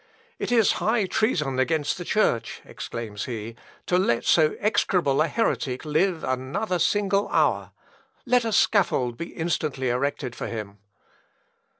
"It 0.39 0.51
is 0.51 0.71
high 0.81 1.05
treason 1.05 1.59
against 1.59 1.99
the 1.99 2.03
Church," 2.03 2.61
exclaims 2.65 3.25
he, 3.25 3.55
"to 3.85 3.99
let 3.99 4.25
so 4.25 4.55
execrable 4.59 5.21
a 5.21 5.27
heretic 5.27 5.85
live 5.85 6.23
another 6.23 6.79
single 6.79 7.29
hour. 7.29 7.71
Let 8.25 8.43
a 8.43 8.51
scaffold 8.51 9.15
be 9.15 9.27
instantly 9.31 9.89
erected 9.89 10.35
for 10.35 10.47
him!" 10.47 10.79